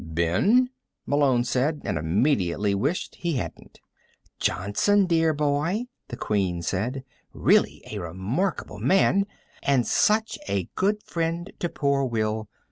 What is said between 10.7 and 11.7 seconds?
good friend to